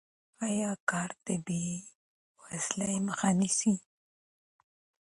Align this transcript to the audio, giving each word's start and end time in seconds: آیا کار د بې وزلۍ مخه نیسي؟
آیا 0.47 0.71
کار 0.89 1.11
د 1.25 1.27
بې 1.45 1.65
وزلۍ 2.41 2.95
مخه 3.07 3.29
نیسي؟ 3.39 3.73